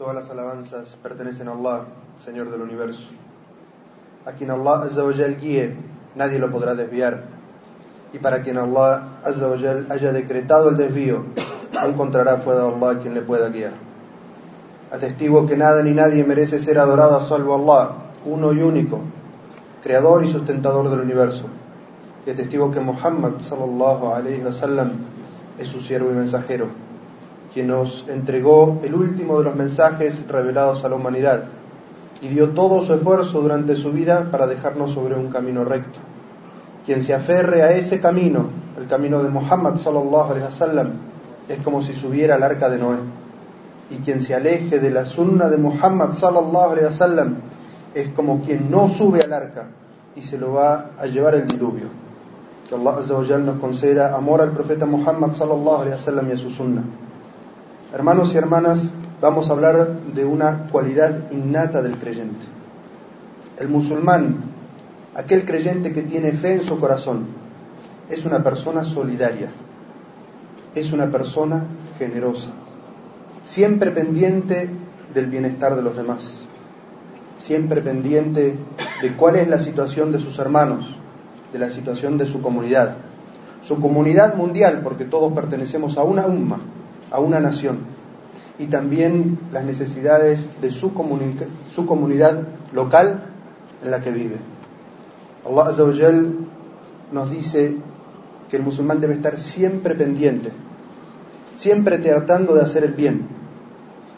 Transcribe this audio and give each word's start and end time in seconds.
Todas 0.00 0.14
las 0.14 0.30
alabanzas 0.30 0.96
pertenecen 1.02 1.48
a 1.48 1.52
Allah, 1.52 1.84
Señor 2.16 2.50
del 2.50 2.62
universo. 2.62 3.06
A 4.24 4.32
quien 4.32 4.50
Allah 4.50 4.84
Azzawajal 4.84 5.36
guíe, 5.38 5.74
nadie 6.14 6.38
lo 6.38 6.50
podrá 6.50 6.74
desviar. 6.74 7.24
Y 8.14 8.18
para 8.18 8.40
quien 8.40 8.56
Allah 8.56 9.20
haya 9.90 10.12
decretado 10.14 10.70
el 10.70 10.78
desvío, 10.78 11.26
no 11.74 11.86
encontrará 11.86 12.38
fuera 12.38 12.60
de 12.60 12.68
Allah 12.68 12.98
quien 13.02 13.12
le 13.12 13.20
pueda 13.20 13.50
guiar. 13.50 13.74
Atestigo 14.90 15.44
que 15.46 15.58
nada 15.58 15.82
ni 15.82 15.92
nadie 15.92 16.24
merece 16.24 16.60
ser 16.60 16.78
adorado 16.78 17.20
salvo 17.20 17.56
Allah, 17.56 17.90
uno 18.24 18.54
y 18.54 18.62
único, 18.62 19.00
creador 19.82 20.24
y 20.24 20.32
sustentador 20.32 20.88
del 20.88 21.00
universo. 21.00 21.44
Y 22.26 22.30
atestigo 22.30 22.70
que 22.70 22.80
Muhammad 22.80 23.40
sallallahu 23.40 24.14
alayhi 24.14 24.42
wa 24.44 24.52
sallam 24.54 24.92
es 25.58 25.68
su 25.68 25.82
siervo 25.82 26.10
y 26.10 26.14
mensajero 26.14 26.89
quien 27.52 27.66
nos 27.68 28.04
entregó 28.08 28.80
el 28.82 28.94
último 28.94 29.38
de 29.38 29.44
los 29.44 29.56
mensajes 29.56 30.26
revelados 30.28 30.84
a 30.84 30.88
la 30.88 30.96
humanidad 30.96 31.44
y 32.22 32.28
dio 32.28 32.50
todo 32.50 32.84
su 32.84 32.94
esfuerzo 32.94 33.40
durante 33.40 33.76
su 33.76 33.92
vida 33.92 34.28
para 34.30 34.46
dejarnos 34.46 34.92
sobre 34.92 35.14
un 35.14 35.30
camino 35.30 35.64
recto. 35.64 35.98
Quien 36.84 37.02
se 37.02 37.14
aferre 37.14 37.62
a 37.62 37.72
ese 37.72 38.00
camino, 38.00 38.46
el 38.78 38.86
camino 38.86 39.22
de 39.22 39.30
Muhammad 39.30 39.76
sallallahu 39.76 40.30
alaihi 40.30 40.44
wasallam, 40.44 40.92
es 41.48 41.58
como 41.62 41.82
si 41.82 41.94
subiera 41.94 42.36
al 42.36 42.42
arca 42.42 42.68
de 42.68 42.78
Noé. 42.78 42.98
Y 43.90 43.96
quien 43.96 44.20
se 44.20 44.34
aleje 44.34 44.78
de 44.78 44.90
la 44.90 45.04
sunna 45.04 45.48
de 45.48 45.56
Muhammad 45.56 46.12
sallallahu 46.12 46.70
alaihi 46.72 46.86
wasallam 46.86 47.36
es 47.94 48.08
como 48.10 48.40
quien 48.42 48.70
no 48.70 48.88
sube 48.88 49.20
al 49.22 49.32
arca 49.32 49.66
y 50.14 50.22
se 50.22 50.38
lo 50.38 50.52
va 50.52 50.90
a 50.98 51.06
llevar 51.06 51.34
el 51.34 51.48
diluvio. 51.48 51.86
Que 52.68 52.76
Allah 52.76 52.98
azza 52.98 53.38
nos 53.38 53.58
conceda 53.58 54.14
amor 54.14 54.40
al 54.40 54.52
profeta 54.52 54.86
Muhammad 54.86 55.32
sallallahu 55.32 55.82
alaihi 55.82 55.94
wasallam 55.94 56.28
y 56.28 56.32
a 56.32 56.36
su 56.36 56.50
sunna. 56.50 56.82
Hermanos 57.92 58.32
y 58.34 58.36
hermanas, 58.36 58.92
vamos 59.20 59.50
a 59.50 59.52
hablar 59.52 60.00
de 60.14 60.24
una 60.24 60.68
cualidad 60.70 61.32
innata 61.32 61.82
del 61.82 61.96
creyente. 61.96 62.46
El 63.58 63.68
musulmán, 63.68 64.36
aquel 65.16 65.44
creyente 65.44 65.92
que 65.92 66.02
tiene 66.02 66.30
fe 66.30 66.52
en 66.52 66.62
su 66.62 66.78
corazón, 66.78 67.26
es 68.08 68.24
una 68.24 68.44
persona 68.44 68.84
solidaria, 68.84 69.48
es 70.72 70.92
una 70.92 71.10
persona 71.10 71.64
generosa, 71.98 72.50
siempre 73.44 73.90
pendiente 73.90 74.70
del 75.12 75.26
bienestar 75.26 75.74
de 75.74 75.82
los 75.82 75.96
demás, 75.96 76.42
siempre 77.38 77.80
pendiente 77.80 78.56
de 79.02 79.16
cuál 79.16 79.34
es 79.34 79.48
la 79.48 79.58
situación 79.58 80.12
de 80.12 80.20
sus 80.20 80.38
hermanos, 80.38 80.94
de 81.52 81.58
la 81.58 81.70
situación 81.70 82.18
de 82.18 82.26
su 82.26 82.40
comunidad, 82.40 82.98
su 83.64 83.80
comunidad 83.80 84.36
mundial, 84.36 84.80
porque 84.84 85.06
todos 85.06 85.32
pertenecemos 85.32 85.98
a 85.98 86.04
una 86.04 86.26
umma, 86.26 86.60
a 87.10 87.20
una 87.20 87.40
nación 87.40 87.78
y 88.58 88.66
también 88.66 89.38
las 89.52 89.64
necesidades 89.64 90.46
de 90.60 90.70
su, 90.70 90.92
su 91.74 91.86
comunidad 91.86 92.42
local 92.72 93.22
en 93.82 93.90
la 93.90 94.00
que 94.00 94.10
vive. 94.10 94.36
Allah 95.46 95.70
Azawajal 95.70 96.34
nos 97.10 97.30
dice 97.30 97.76
que 98.50 98.56
el 98.58 98.62
musulmán 98.62 99.00
debe 99.00 99.14
estar 99.14 99.38
siempre 99.38 99.94
pendiente, 99.94 100.52
siempre 101.56 101.98
tratando 101.98 102.54
de 102.54 102.60
hacer 102.60 102.84
el 102.84 102.92
bien 102.92 103.22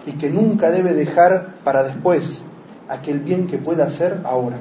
y 0.07 0.13
que 0.13 0.29
nunca 0.29 0.71
debe 0.73 0.93
dejar 0.93 1.55
para 1.63 1.85
después 1.85 2.43
aquel 2.89 3.21
bien 3.21 3.47
que 3.47 3.59
pueda 3.59 3.85
hacer 3.85 4.23
ahora. 4.25 4.57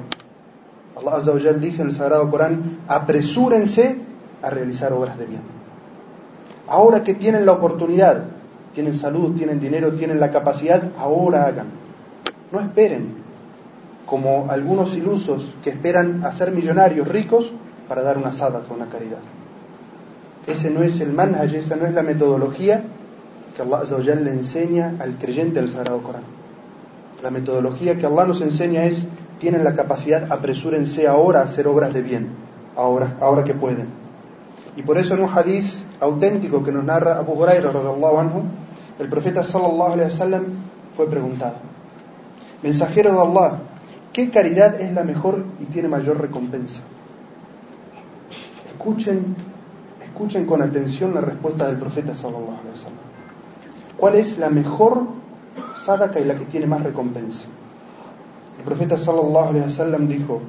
Allah 0.96 1.16
Azawajal 1.16 1.60
dice 1.60 1.82
en 1.82 1.88
el 1.88 1.94
Sagrado 1.94 2.30
Corán, 2.30 2.78
apresúrense 2.86 3.96
a 4.42 4.50
realizar 4.50 4.92
obras 4.92 5.18
de 5.18 5.26
bien 5.26 5.61
ahora 6.68 7.02
que 7.02 7.14
tienen 7.14 7.46
la 7.46 7.52
oportunidad, 7.52 8.24
tienen 8.74 8.94
salud, 8.94 9.36
tienen 9.36 9.60
dinero, 9.60 9.92
tienen 9.92 10.20
la 10.20 10.30
capacidad, 10.30 10.82
ahora 10.98 11.44
hagan. 11.44 11.66
No 12.50 12.60
esperen, 12.60 13.22
como 14.06 14.50
algunos 14.50 14.94
ilusos 14.96 15.54
que 15.62 15.70
esperan 15.70 16.24
a 16.24 16.32
ser 16.32 16.50
millonarios, 16.50 17.08
ricos, 17.08 17.50
para 17.88 18.02
dar 18.02 18.18
una 18.18 18.30
o 18.30 18.74
una 18.74 18.86
caridad. 18.86 19.18
Ese 20.46 20.70
no 20.70 20.82
es 20.82 21.00
el 21.00 21.12
manhaj, 21.12 21.54
esa 21.54 21.76
no 21.76 21.86
es 21.86 21.94
la 21.94 22.02
metodología 22.02 22.82
que 23.54 23.62
Allah 23.62 24.14
le 24.16 24.30
enseña 24.30 24.94
al 24.98 25.16
creyente 25.18 25.60
del 25.60 25.68
Sagrado 25.68 26.02
Corán. 26.02 26.22
La 27.22 27.30
metodología 27.30 27.96
que 27.96 28.06
Allah 28.06 28.26
nos 28.26 28.40
enseña 28.40 28.84
es, 28.84 29.06
tienen 29.40 29.62
la 29.62 29.74
capacidad, 29.74 30.30
apresúrense 30.32 31.06
ahora 31.06 31.40
a 31.40 31.44
hacer 31.44 31.66
obras 31.66 31.92
de 31.92 32.02
bien, 32.02 32.28
ahora, 32.76 33.16
ahora 33.20 33.44
que 33.44 33.54
pueden. 33.54 34.01
Y 34.76 34.82
por 34.82 34.96
eso 34.96 35.14
en 35.14 35.22
un 35.22 35.28
hadiz 35.28 35.84
auténtico 36.00 36.64
que 36.64 36.72
nos 36.72 36.84
narra 36.84 37.18
Abu 37.18 37.32
Huraira 37.32 37.70
anhu, 37.70 38.42
el 38.98 39.08
profeta 39.08 39.44
sallallahu 39.44 39.92
alaihi 39.92 40.10
wasallam 40.10 40.44
fue 40.96 41.08
preguntado: 41.08 41.56
Mensajero 42.62 43.12
de 43.12 43.20
Allah, 43.20 43.58
¿qué 44.12 44.30
caridad 44.30 44.80
es 44.80 44.92
la 44.92 45.04
mejor 45.04 45.44
y 45.60 45.66
tiene 45.66 45.88
mayor 45.88 46.20
recompensa? 46.20 46.80
Escuchen, 48.66 49.36
escuchen 50.04 50.46
con 50.46 50.62
atención 50.62 51.14
la 51.14 51.20
respuesta 51.20 51.66
del 51.66 51.76
profeta 51.76 52.16
sallallahu 52.16 52.58
alaihi 52.60 52.70
wasallam. 52.72 53.12
¿Cuál 53.98 54.14
es 54.16 54.38
la 54.38 54.48
mejor 54.48 55.02
sadaka 55.84 56.18
y 56.18 56.24
la 56.24 56.34
que 56.34 56.46
tiene 56.46 56.66
más 56.66 56.82
recompensa? 56.82 57.44
El 58.58 58.64
profeta 58.64 58.96
sallallahu 58.96 59.48
alaihi 59.50 59.64
wasallam 59.64 60.08
dijo: 60.08 60.40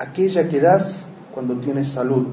aquella 0.00 0.48
que 0.48 0.60
das 0.60 1.04
cuando 1.32 1.54
tienes 1.54 1.88
salud 1.88 2.26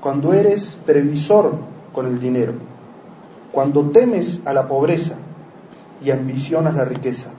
cuando 0.00 0.32
eres 0.32 0.76
previsor 0.86 1.54
con 1.92 2.06
el 2.06 2.20
dinero, 2.20 2.54
cuando 3.52 3.90
temes 3.90 4.42
a 4.44 4.52
la 4.52 4.68
pobreza 4.68 5.14
y 6.02 6.10
ambicionas 6.10 6.74
la 6.74 6.84
riqueza. 6.84 7.30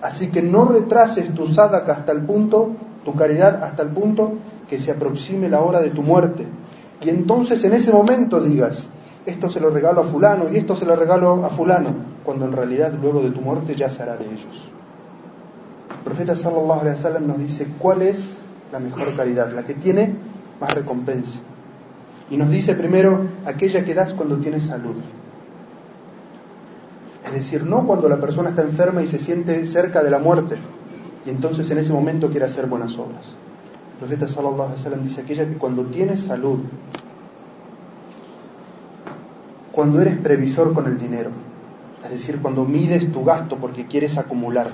Así 0.00 0.28
que 0.28 0.42
no 0.42 0.66
retrases 0.66 1.34
tu 1.34 1.48
sadaka 1.48 1.92
hasta 1.92 2.12
el 2.12 2.22
punto, 2.22 2.70
tu 3.04 3.14
caridad 3.14 3.64
hasta 3.64 3.82
el 3.82 3.88
punto 3.88 4.34
que 4.68 4.78
se 4.78 4.92
aproxime 4.92 5.48
la 5.48 5.60
hora 5.60 5.80
de 5.80 5.90
tu 5.90 6.02
muerte. 6.02 6.46
Y 7.00 7.08
entonces 7.08 7.62
en 7.64 7.72
ese 7.72 7.92
momento 7.92 8.40
digas, 8.40 8.88
esto 9.26 9.50
se 9.50 9.60
lo 9.60 9.70
regalo 9.70 10.02
a 10.02 10.04
fulano 10.04 10.44
y 10.52 10.56
esto 10.56 10.76
se 10.76 10.84
lo 10.84 10.94
regalo 10.94 11.44
a 11.44 11.48
fulano, 11.48 11.90
cuando 12.24 12.44
en 12.44 12.52
realidad 12.52 12.92
luego 13.00 13.20
de 13.20 13.30
tu 13.30 13.40
muerte 13.40 13.74
ya 13.74 13.90
se 13.90 14.02
hará 14.02 14.16
de 14.16 14.24
ellos. 14.24 14.68
El 15.90 16.04
profeta 16.04 16.36
sallallahu 16.36 16.80
alaihi 16.80 16.96
wasallam 16.96 17.26
nos 17.26 17.38
dice 17.38 17.66
cuál 17.78 18.02
es 18.02 18.34
la 18.72 18.78
mejor 18.78 19.14
caridad, 19.16 19.52
la 19.52 19.64
que 19.64 19.74
tiene 19.74 20.14
más 20.60 20.74
recompensa. 20.74 21.38
Y 22.30 22.36
nos 22.36 22.50
dice 22.50 22.74
primero 22.74 23.26
aquella 23.46 23.84
que 23.84 23.94
das 23.94 24.12
cuando 24.12 24.36
tienes 24.38 24.64
salud. 24.64 24.96
Es 27.26 27.32
decir, 27.32 27.64
no 27.64 27.86
cuando 27.86 28.08
la 28.08 28.20
persona 28.20 28.50
está 28.50 28.62
enferma 28.62 29.02
y 29.02 29.06
se 29.06 29.18
siente 29.18 29.66
cerca 29.66 30.02
de 30.02 30.10
la 30.10 30.18
muerte 30.18 30.56
y 31.26 31.30
entonces 31.30 31.70
en 31.70 31.78
ese 31.78 31.92
momento 31.92 32.30
quiere 32.30 32.46
hacer 32.46 32.66
buenas 32.66 32.96
obras. 32.98 33.36
El 33.92 33.98
profeta 33.98 34.28
sallallahu 34.28 34.62
alaihi 34.62 34.76
wasallam 34.78 35.04
dice 35.04 35.20
aquella 35.20 35.46
que 35.46 35.56
cuando 35.56 35.84
tienes 35.84 36.22
salud, 36.22 36.60
cuando 39.72 40.00
eres 40.00 40.16
previsor 40.16 40.72
con 40.72 40.86
el 40.86 40.98
dinero, 40.98 41.30
es 42.04 42.10
decir, 42.10 42.40
cuando 42.40 42.64
mides 42.64 43.12
tu 43.12 43.24
gasto 43.24 43.56
porque 43.56 43.86
quieres 43.86 44.16
acumular, 44.16 44.68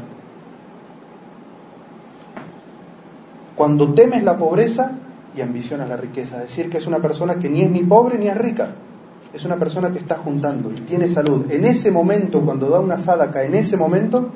cuando 3.56 3.92
temes 3.94 4.22
la 4.22 4.36
pobreza 4.36 4.92
y 5.36 5.40
ambiciona 5.40 5.86
la 5.86 5.96
riqueza. 5.96 6.38
Decir, 6.38 6.70
que 6.70 6.78
es 6.78 6.86
una 6.86 7.00
persona 7.00 7.36
que 7.36 7.48
ni 7.48 7.62
es 7.62 7.70
ni 7.70 7.82
pobre 7.82 8.18
ni 8.18 8.28
es 8.28 8.36
rica. 8.36 8.68
Es 9.32 9.44
una 9.44 9.56
persona 9.56 9.90
que 9.90 9.98
está 9.98 10.16
juntando 10.16 10.70
y 10.70 10.74
tiene 10.82 11.08
salud. 11.08 11.50
En 11.50 11.64
ese 11.64 11.90
momento, 11.90 12.40
cuando 12.40 12.68
da 12.68 12.78
una 12.78 12.98
sadaka, 12.98 13.42
en 13.42 13.54
ese 13.54 13.76
momento, 13.76 14.28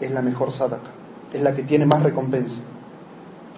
es 0.00 0.10
la 0.10 0.22
mejor 0.22 0.50
sadaka. 0.50 0.90
Es 1.32 1.40
la 1.40 1.54
que 1.54 1.62
tiene 1.62 1.86
más 1.86 2.02
recompensa. 2.02 2.60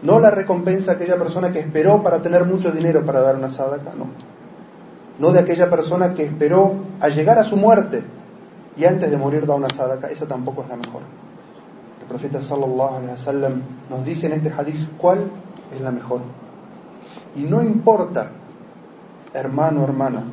No 0.03 0.21
la 0.21 0.31
recompensa 0.31 0.93
aquella 0.93 1.17
persona 1.17 1.51
que 1.53 1.61
esperó 1.61 2.03
para 2.03 2.21
tener 2.21 2.45
mucho 2.45 2.71
dinero 2.71 3.05
para 3.07 3.21
dar 3.21 3.37
una 3.37 3.51
sadaka, 3.51 3.93
no. 3.97 4.07
No 5.19 5.33
de 5.33 5.41
aquella 5.41 5.71
persona 5.71 6.13
que 6.13 6.25
esperó 6.25 6.75
a 7.01 7.09
llegar 7.09 7.39
a 7.39 7.45
su 7.45 7.57
muerte 7.57 8.03
y 8.77 8.85
antes 8.85 9.11
de 9.11 9.17
morir 9.17 9.47
da 9.47 9.55
una 9.55 9.71
sadaka, 9.71 10.09
esa 10.09 10.27
tampoco 10.27 10.63
es 10.63 10.69
la 10.69 10.77
mejor. 10.77 11.01
El 12.03 12.07
profeta 12.07 12.43
sallallahu 12.43 13.01
nos 13.89 14.05
dice 14.05 14.27
en 14.27 14.35
este 14.35 14.53
hadith 14.53 14.87
cuál 14.99 15.21
es 15.75 15.81
la 15.81 15.91
mejor. 15.91 16.21
Y 17.37 17.43
no 17.43 17.63
importa, 17.63 18.31
hermano, 19.35 19.85
hermana, 19.85 20.25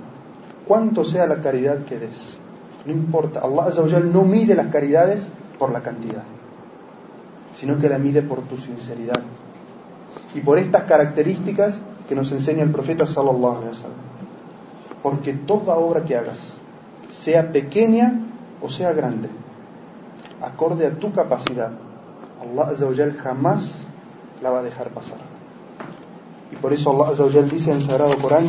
cuánto 0.68 1.04
sea 1.04 1.28
la 1.28 1.42
caridad 1.42 1.84
que 1.86 2.00
des. 2.00 2.38
No 2.86 2.94
importa. 2.94 3.42
Allah 3.42 3.68
no 4.00 4.24
mide 4.24 4.56
las 4.56 4.68
caridades 4.68 5.28
por 5.60 5.72
la 5.72 5.82
cantidad, 5.82 6.24
sino 7.54 7.78
que 7.78 7.90
la 7.90 7.98
mide 7.98 8.22
por 8.22 8.42
tu 8.42 8.58
sinceridad. 8.58 9.20
Y 10.34 10.42
por 10.42 10.58
estas 10.58 10.84
características 10.84 11.80
que 12.08 12.16
nos 12.16 12.32
enseña 12.32 12.64
el 12.64 12.72
profeta 12.72 13.06
sallallahu 13.06 13.58
alaihi 13.58 13.70
wasallam. 13.70 14.04
Porque 15.02 15.34
toda 15.34 15.76
obra 15.76 16.04
que 16.04 16.16
hagas, 16.16 16.56
sea 17.12 17.52
pequeña 17.52 18.22
o 18.62 18.70
sea 18.70 18.94
grande, 18.94 19.30
acorde 20.42 20.88
a 20.88 20.92
tu 20.92 21.12
capacidad, 21.14 21.72
Allah 22.42 23.14
jamás 23.22 23.82
la 24.42 24.50
va 24.50 24.60
a 24.60 24.64
dejar 24.64 24.90
pasar. 24.90 25.33
Y 26.54 26.56
por 26.58 26.72
eso 26.72 26.92
Allah 26.92 27.12
Azza 27.12 27.42
dice 27.42 27.72
en 27.72 27.78
el 27.78 27.82
Sagrado 27.82 28.16
Corán, 28.20 28.46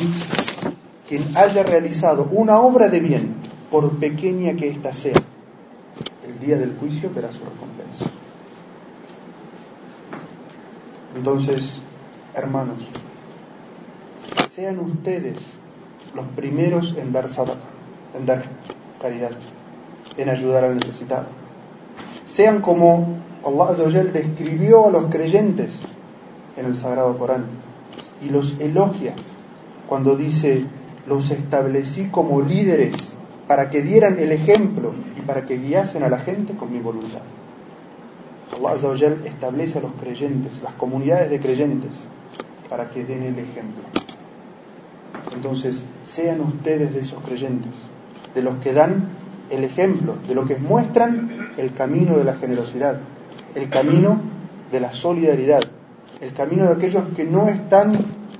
quien 1.09 1.25
haya 1.39 1.63
realizado 1.63 2.29
una 2.33 2.61
obra 2.61 2.91
de 2.91 3.01
bien, 3.01 3.35
por 3.71 3.97
pequeña 3.97 4.55
que 4.57 4.69
ésta 4.69 4.93
sea, 4.93 5.17
el 6.27 6.39
día 6.39 6.59
del 6.59 6.77
juicio 6.77 7.11
verá 7.15 7.33
su 7.33 7.39
recompensa. 7.39 8.11
Entonces, 11.17 11.81
hermanos, 12.35 12.77
sean 14.51 14.81
ustedes 14.81 15.39
los 16.15 16.27
primeros 16.37 16.95
en 16.99 17.11
dar 17.11 17.31
sadaqah, 17.31 17.59
en 18.19 18.27
dar 18.27 18.45
caridad, 19.01 19.33
en 20.19 20.29
ayudar 20.29 20.65
al 20.65 20.75
necesitado. 20.75 21.27
Sean 22.27 22.61
como 22.61 23.17
Allah 23.47 23.75
describió 24.13 24.89
a 24.89 24.91
los 24.91 25.07
creyentes 25.07 25.73
en 26.59 26.67
el 26.67 26.77
Sagrado 26.77 27.17
Corán 27.17 27.64
y 28.23 28.29
los 28.29 28.59
elogia 28.61 29.15
cuando 29.89 30.17
dice, 30.17 30.65
los 31.07 31.31
establecí 31.31 32.09
como 32.11 32.41
líderes 32.41 33.15
para 33.47 33.69
que 33.69 33.83
dieran 33.83 34.19
el 34.19 34.33
ejemplo 34.33 34.95
y 35.17 35.21
para 35.21 35.45
que 35.45 35.59
guiasen 35.59 36.03
a 36.03 36.09
la 36.09 36.19
gente 36.19 36.55
con 36.55 36.73
mi 36.73 36.81
voluntad. 36.81 37.21
Allah 38.53 39.17
establece 39.25 39.79
a 39.79 39.83
los 39.83 39.93
creyentes, 39.93 40.63
las 40.63 40.75
comunidades 40.75 41.31
de 41.31 41.41
creyentes, 41.41 41.91
para 42.69 42.91
que 42.91 43.05
den 43.05 43.25
el 43.25 43.39
ejemplo. 43.39 43.85
Entonces, 45.35 45.85
sean 46.05 46.41
ustedes 46.41 46.95
de 46.95 47.01
esos 47.01 47.23
creyentes, 47.23 47.73
de 48.35 48.43
los 48.43 48.57
que 48.59 48.73
dan 48.73 49.09
el 49.51 49.65
ejemplo, 49.65 50.15
de 50.27 50.35
los 50.35 50.47
que 50.47 50.57
muestran 50.57 51.51
el 51.57 51.73
camino 51.73 52.17
de 52.17 52.25
la 52.25 52.37
generosidad, 52.37 53.01
el 53.55 53.69
camino 53.69 54.21
de 54.71 54.81
la 54.81 54.93
solidaridad, 54.93 55.63
el 56.21 56.33
camino 56.33 56.67
de 56.67 56.73
aquellos 56.73 57.05
que 57.17 57.25
no 57.25 57.49
están 57.49 57.93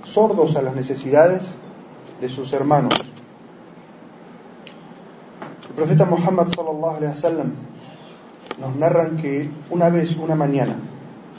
sordos 0.05 0.57
a 0.57 0.63
las 0.63 0.75
necesidades 0.75 1.45
de 2.21 2.29
sus 2.29 2.53
hermanos. 2.53 2.95
El 5.69 5.75
profeta 5.75 6.05
Muhammad 6.05 6.49
sallallahu 6.49 7.53
nos 8.61 8.77
narran 8.77 9.17
que 9.17 9.51
una 9.71 9.89
vez, 9.89 10.17
una 10.17 10.37
mañana, 10.37 10.77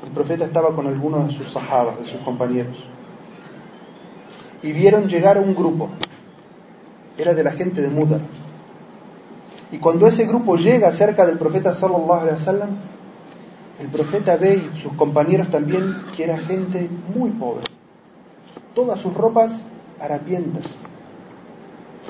el 0.04 0.12
profeta 0.12 0.46
estaba 0.46 0.76
con 0.76 0.88
algunos 0.88 1.28
de 1.28 1.34
sus 1.34 1.52
sahabas, 1.52 2.00
de 2.00 2.06
sus 2.06 2.20
compañeros, 2.22 2.78
y 4.62 4.72
vieron 4.74 5.08
llegar 5.08 5.38
un 5.38 5.56
grupo, 5.56 5.90
era 7.18 7.34
de 7.34 7.44
la 7.44 7.52
gente 7.52 7.82
de 7.82 7.90
Mudar. 7.90 8.22
Y 9.72 9.78
cuando 9.78 10.08
ese 10.08 10.26
grupo 10.26 10.58
llega 10.58 10.92
cerca 10.92 11.26
del 11.26 11.38
profeta 11.38 11.74
sallallahu 11.74 12.28
el 13.80 13.88
profeta 13.88 14.38
ve 14.38 14.62
y 14.74 14.78
sus 14.78 14.94
compañeros 14.94 15.50
también 15.50 15.96
que 16.16 16.24
era 16.24 16.38
gente 16.38 16.90
muy 17.14 17.32
pobre. 17.32 17.64
Todas 18.74 19.00
sus 19.00 19.14
ropas 19.14 19.52
harapientas. 20.00 20.64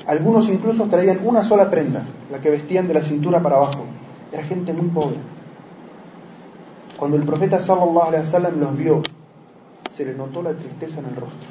Algunos 0.06 0.47
incluso 0.50 0.85
traían 0.85 1.19
una 1.23 1.44
sola 1.44 1.69
prenda, 1.71 2.03
la 2.31 2.39
que 2.39 2.51
vestían 2.51 2.88
de 2.88 2.94
la 2.94 3.01
cintura 3.01 3.41
para 3.41 3.56
abajo. 3.56 3.85
Era 4.31 4.44
gente 4.44 4.73
muy 4.73 4.89
pobre. 4.89 5.17
Cuando 6.97 7.17
el 7.17 7.23
profeta 7.23 7.59
sallallahu 7.59 8.07
alaihi 8.07 8.25
wasallam 8.25 8.59
los 8.59 8.77
vio, 8.77 9.01
se 9.89 10.06
le 10.06 10.13
notó 10.13 10.44
la 10.44 10.53
tristeza 10.53 11.00
en 11.00 11.06
el 11.06 11.15
rostro. 11.15 11.50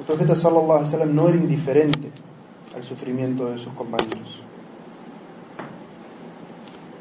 El 0.00 0.04
profeta 0.04 0.34
sallallahu 0.34 0.72
alaihi 0.72 0.84
wasallam 0.86 1.14
no 1.14 1.28
era 1.28 1.36
indiferente 1.36 2.10
al 2.74 2.82
sufrimiento 2.82 3.46
de 3.46 3.58
sus 3.58 3.72
compañeros. 3.74 4.42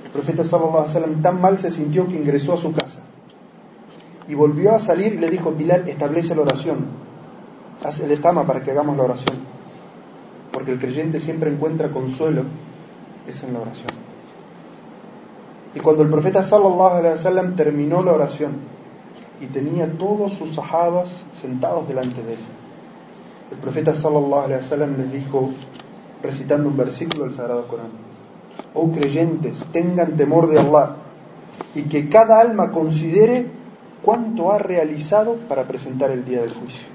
El 0.10 0.22
profeta 0.22 0.44
sallallahu 0.44 0.78
alaihi 0.78 0.96
wasallam 0.96 1.22
tan 1.22 1.40
mal 1.40 1.60
se 1.60 1.70
sintió 1.70 2.08
que 2.08 2.16
ingresó 2.16 2.54
a 2.54 2.58
su 2.58 2.74
casa. 2.74 3.00
Y 4.28 4.34
volvió 4.34 4.74
a 4.76 4.80
salir 4.80 5.14
y 5.14 5.18
le 5.18 5.30
dijo, 5.30 5.52
Bilal, 5.52 5.88
establece 5.88 6.34
la 6.36 6.42
oración, 6.42 6.88
haz 7.84 8.00
el 8.00 8.20
cama 8.20 8.46
para 8.48 8.64
que 8.64 8.72
hagamos 8.72 8.98
la 8.98 9.04
oración, 9.04 9.38
porque 10.52 10.72
el 10.72 10.80
creyente 10.80 11.20
siempre 11.20 11.52
encuentra 11.52 11.90
consuelo, 11.90 12.44
es 13.28 13.44
en 13.44 13.54
la 13.54 13.60
oración. 13.60 13.92
Y 15.76 15.80
cuando 15.80 16.02
el 16.02 16.10
profeta 16.10 16.42
sallallahu 16.42 16.96
alaihi 16.96 17.14
wasallam 17.14 17.56
terminó 17.56 18.02
la 18.02 18.14
oración 18.14 18.54
y 19.40 19.46
tenía 19.46 19.92
todos 19.92 20.34
sus 20.34 20.56
sahabas 20.56 21.24
sentados 21.40 21.88
delante 21.88 22.24
de 22.24 22.34
él, 22.34 22.40
el 23.52 23.58
profeta 23.60 23.94
sallallahu 23.94 24.46
alaihi 24.46 24.62
wasallam 24.62 24.98
les 24.98 25.12
dijo, 25.12 25.52
recitando 26.24 26.70
un 26.70 26.78
versículo 26.78 27.26
del 27.26 27.34
Sagrado 27.36 27.68
Corán, 27.68 28.09
oh 28.74 28.92
creyentes, 28.92 29.64
tengan 29.72 30.18
temor 30.18 30.48
de 30.50 30.60
Allah 30.60 30.96
y 31.76 31.84
que 31.84 32.10
cada 32.10 32.40
alma 32.40 32.72
considere 32.72 33.48
cuánto 34.02 34.52
ha 34.52 34.58
realizado 34.60 35.36
para 35.48 35.66
presentar 35.66 36.12
el 36.12 36.26
día 36.26 36.42
del 36.42 36.54
juicio. 36.54 36.88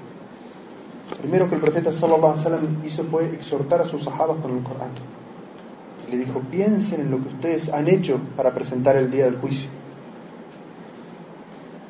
Primero 1.21 1.47
que 1.47 1.55
el 1.55 1.61
profeta 1.61 1.93
sallallahu 1.93 2.33
alaihi 2.33 2.39
wasallam 2.39 2.85
hizo 2.85 3.03
fue 3.03 3.25
exhortar 3.27 3.81
a 3.81 3.85
sus 3.85 4.03
sahabas 4.03 4.37
con 4.41 4.57
el 4.57 4.63
Corán. 4.63 4.89
Y 6.07 6.11
le 6.11 6.25
dijo, 6.25 6.39
piensen 6.39 7.01
en 7.01 7.11
lo 7.11 7.21
que 7.21 7.29
ustedes 7.29 7.71
han 7.71 7.87
hecho 7.87 8.19
para 8.35 8.53
presentar 8.53 8.95
el 8.95 9.11
día 9.11 9.25
del 9.25 9.37
juicio. 9.37 9.69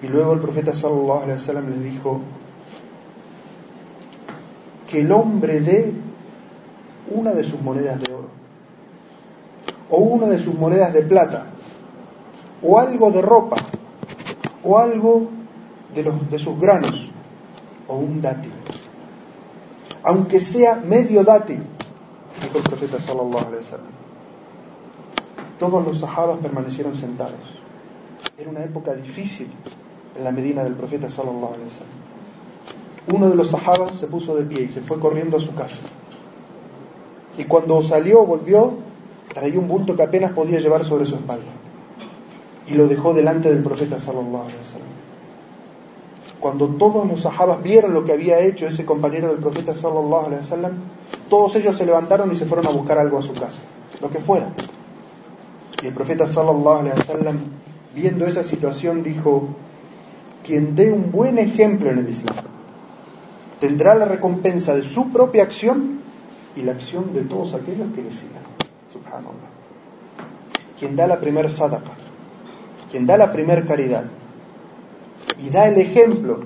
Y 0.01 0.07
luego 0.07 0.33
el 0.33 0.39
profeta 0.39 0.75
sallallahu 0.75 1.24
alaihi 1.24 1.33
wasallam 1.33 1.69
les 1.69 1.83
dijo 1.83 2.22
que 4.89 5.01
el 5.01 5.12
hombre 5.12 5.62
dé 5.62 5.94
una 7.10 7.31
de 7.31 7.44
sus 7.44 7.62
monedas 7.62 8.01
de 8.01 8.13
oro 8.13 8.44
o 9.90 9.98
una 9.98 10.28
de 10.28 10.40
sus 10.40 10.56
monedas 10.56 10.94
de 10.94 11.02
plata, 11.02 11.46
o 12.62 12.80
algo 12.80 13.12
de 13.12 13.22
ropa, 13.22 13.58
o 14.64 14.78
algo 14.78 15.30
de, 15.94 16.40
sus 16.40 16.60
granos, 16.60 17.10
o 17.88 17.96
un 17.96 18.22
dátil. 18.22 18.52
Aunque 20.04 20.42
sea 20.42 20.76
medio 20.76 21.24
dátil, 21.24 21.64
dijo 22.42 22.58
el 22.58 22.64
profeta 22.64 23.00
sallallahu 23.00 23.48
alaihi 23.48 23.58
wasallam. 23.58 23.96
Todos 25.60 25.86
los 25.86 26.00
sahabas 26.00 26.40
permanecieron 26.40 26.96
sentados. 26.96 27.40
Era 28.38 28.50
una 28.50 28.64
época 28.64 28.94
difícil 28.94 29.50
en 30.16 30.24
la 30.24 30.32
Medina 30.32 30.64
del 30.64 30.74
profeta 30.74 31.10
sallallahu 31.10 31.54
alaihi 31.54 31.70
wasallam. 31.70 32.06
Uno 33.14 33.30
de 33.30 33.36
los 33.36 33.52
sahabas 33.52 33.96
se 33.96 34.08
puso 34.08 34.36
de 34.36 34.44
pie 34.44 34.64
y 34.64 34.70
se 34.70 34.82
fue 34.82 35.00
corriendo 35.00 35.38
a 35.38 35.40
su 35.40 35.54
casa. 35.54 35.82
Y 37.38 37.44
cuando 37.46 37.82
salió, 37.82 38.26
volvió, 38.26 38.74
traía 39.36 39.60
un 39.60 39.68
bulto 39.68 39.96
que 39.96 40.02
apenas 40.02 40.32
podía 40.32 40.60
llevar 40.60 40.84
sobre 40.84 41.06
su 41.06 41.16
espalda 41.16 41.52
y 42.68 42.74
lo 42.74 42.88
dejó 42.88 43.14
delante 43.14 43.50
del 43.50 43.62
profeta 43.62 44.00
sallallahu. 44.00 44.48
Cuando 46.40 46.68
todos 46.70 47.08
los 47.08 47.22
sahabas 47.22 47.62
vieron 47.62 47.94
lo 47.94 48.06
que 48.06 48.14
había 48.14 48.40
hecho 48.40 48.66
ese 48.66 48.86
compañero 48.86 49.28
del 49.28 49.38
profeta 49.38 49.76
sallallahu 49.76 50.30
todos 51.30 51.56
ellos 51.58 51.76
se 51.76 51.86
levantaron 51.86 52.32
y 52.32 52.36
se 52.36 52.46
fueron 52.46 52.66
a 52.68 52.70
buscar 52.70 52.98
algo 52.98 53.20
a 53.20 53.22
su 53.22 53.34
casa, 53.34 53.64
lo 54.02 54.10
que 54.10 54.20
fuera. 54.20 54.48
Y 55.84 55.88
el 55.88 55.94
profeta 55.94 56.25
sallallahu 56.25 56.89
viendo 57.94 58.25
esa 58.25 58.44
situación, 58.44 59.04
dijo: 59.04 59.50
quien 60.44 60.75
dé 60.75 60.92
un 60.92 61.12
buen 61.12 61.38
ejemplo 61.39 61.89
en 61.89 62.00
el 62.00 62.10
Islam 62.10 62.36
tendrá 63.60 63.96
la 63.96 64.06
recompensa 64.06 64.75
de 64.75 64.84
su 64.84 65.12
propia 65.12 65.44
acción 65.44 66.00
y 66.56 66.62
la 66.62 66.74
acción 66.74 67.13
de 67.13 67.22
todos 67.22 67.54
aquellos 67.54 67.94
que 67.94 68.01
le 68.01 68.12
sigan. 68.12 68.54
Quien 70.79 70.95
da 70.95 71.07
la 71.07 71.19
primer 71.19 71.50
sadaqa, 71.50 71.91
quien 72.91 73.05
da 73.07 73.17
la 73.17 73.31
primer 73.31 73.65
caridad 73.65 74.05
y 75.38 75.50
da 75.50 75.67
el 75.67 75.77
ejemplo 75.77 76.39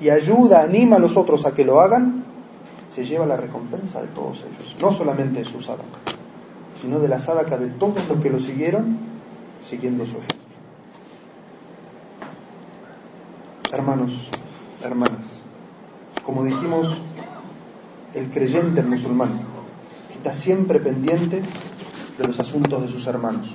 y 0.00 0.10
ayuda, 0.10 0.62
anima 0.62 0.96
a 0.96 0.98
los 0.98 1.16
otros 1.16 1.44
a 1.46 1.52
que 1.52 1.64
lo 1.64 1.80
hagan, 1.80 2.24
se 2.90 3.04
lleva 3.04 3.26
la 3.26 3.36
recompensa 3.36 4.00
de 4.00 4.08
todos 4.08 4.44
ellos. 4.44 4.76
No 4.80 4.92
solamente 4.92 5.40
de 5.40 5.44
su 5.44 5.60
sadaqa, 5.60 5.98
sino 6.74 6.98
de 6.98 7.08
la 7.08 7.18
sadaqa 7.18 7.56
de 7.58 7.68
todos 7.68 8.08
los 8.08 8.20
que 8.20 8.30
lo 8.30 8.40
siguieron 8.40 8.98
siguiendo 9.64 10.04
su 10.06 10.16
ejemplo. 10.16 10.38
Hermanos, 13.72 14.30
hermanas, 14.82 15.42
como 16.24 16.44
dijimos, 16.44 17.00
el 18.14 18.30
creyente, 18.30 18.80
el 18.80 18.86
musulmán, 18.86 19.30
está 20.12 20.34
siempre 20.34 20.80
pendiente 20.80 21.42
de 22.20 22.26
los 22.26 22.38
asuntos 22.38 22.82
de 22.82 22.88
sus 22.88 23.06
hermanos 23.06 23.48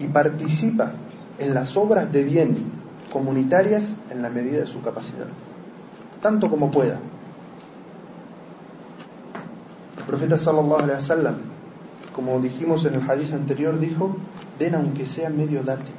y 0.00 0.06
participa 0.06 0.92
en 1.38 1.52
las 1.52 1.76
obras 1.76 2.10
de 2.10 2.24
bien 2.24 2.56
comunitarias 3.12 3.94
en 4.10 4.22
la 4.22 4.30
medida 4.30 4.60
de 4.60 4.66
su 4.66 4.80
capacidad, 4.80 5.26
tanto 6.22 6.48
como 6.48 6.70
pueda. 6.70 6.98
El 9.98 10.04
profeta 10.04 10.38
sallallahu 10.38 10.76
alaihi 10.76 10.92
wasallam, 10.92 11.34
como 12.14 12.40
dijimos 12.40 12.86
en 12.86 12.94
el 12.94 13.10
hadith 13.10 13.34
anterior, 13.34 13.78
dijo: 13.78 14.16
"Den 14.58 14.74
aunque 14.74 15.04
sea 15.04 15.28
medio 15.28 15.62
dátil." 15.62 15.94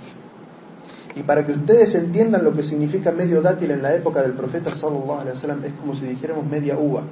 Y 1.15 1.21
para 1.21 1.45
que 1.45 1.51
ustedes 1.51 1.93
entiendan 1.95 2.43
lo 2.43 2.53
que 2.53 2.63
significa 2.63 3.11
medio 3.11 3.41
dátil 3.41 3.71
en 3.71 3.83
la 3.83 3.93
época 3.93 4.21
del 4.21 4.33
profeta 4.33 4.73
sallallahu 4.73 5.19
alaihi 5.19 5.35
wasallam 5.35 5.63
es 5.65 5.73
como 5.73 5.95
si 5.95 6.07
dijéramos 6.07 6.45
media 6.45 6.77
uva. 6.77 7.03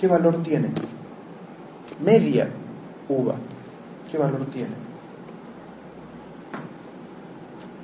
¿Qué 0.00 0.08
valor 0.08 0.42
tiene? 0.42 0.70
Media 2.02 2.48
uva. 3.08 3.34
¿Qué 4.10 4.18
valor 4.18 4.46
tiene? 4.46 4.84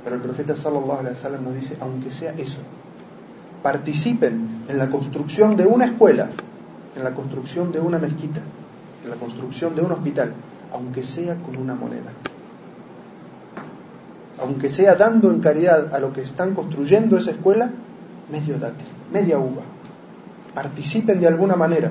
Pero 0.05 0.17
el 0.17 0.23
profeta 0.23 0.57
sallallahu 0.57 1.01
alaihi 1.01 1.15
wasallam 1.15 1.45
nos 1.45 1.55
dice, 1.55 1.77
aunque 1.81 2.11
sea 2.11 2.33
eso, 2.33 2.59
participen 3.63 4.65
en 4.69 4.79
la 4.79 4.89
construcción 4.89 5.57
de 5.57 5.67
una 5.67 5.85
escuela, 5.87 6.31
en 6.97 7.05
la 7.05 7.11
construcción 7.11 7.71
de 7.73 7.81
una 7.81 7.99
mezquita, 7.99 8.41
en 9.05 9.11
la 9.11 9.17
construcción 9.17 9.75
de 9.77 9.83
un 9.83 9.93
hospital, 9.93 10.33
aunque 10.73 11.03
sea 11.03 11.37
con 11.37 11.57
una 11.57 11.75
moneda. 11.75 12.11
Aunque 14.41 14.71
sea 14.71 14.95
dando 14.95 15.31
en 15.31 15.41
caridad 15.41 15.95
a 15.95 16.01
lo 16.01 16.13
que 16.13 16.23
están 16.23 16.55
construyendo 16.55 17.19
esa 17.19 17.33
escuela, 17.33 17.71
medio 18.33 18.59
dátil, 18.59 18.87
media 19.13 19.39
uva. 19.39 19.63
Participen 20.55 21.21
de 21.21 21.27
alguna 21.27 21.57
manera, 21.57 21.91